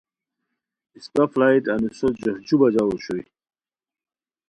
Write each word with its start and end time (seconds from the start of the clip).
اسپہ 0.97 1.23
فلائٹ 1.31 1.63
انوسو 1.73 2.07
جوش 2.21 2.37
جو 2.47 2.55
بجا 2.61 2.83
اوشوئے۔ 2.87 3.23